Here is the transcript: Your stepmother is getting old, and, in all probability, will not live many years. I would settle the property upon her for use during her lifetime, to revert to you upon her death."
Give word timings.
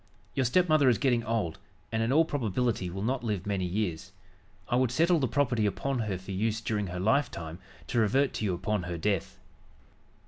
Your 0.33 0.45
stepmother 0.45 0.89
is 0.89 0.97
getting 0.97 1.23
old, 1.23 1.59
and, 1.91 2.01
in 2.01 2.11
all 2.11 2.25
probability, 2.25 2.89
will 2.89 3.03
not 3.03 3.23
live 3.23 3.45
many 3.45 3.65
years. 3.67 4.11
I 4.67 4.75
would 4.75 4.89
settle 4.89 5.19
the 5.19 5.27
property 5.27 5.67
upon 5.67 5.99
her 5.99 6.17
for 6.17 6.31
use 6.31 6.59
during 6.59 6.87
her 6.87 6.99
lifetime, 6.99 7.59
to 7.85 7.99
revert 7.99 8.33
to 8.33 8.45
you 8.45 8.55
upon 8.55 8.81
her 8.81 8.97
death." 8.97 9.37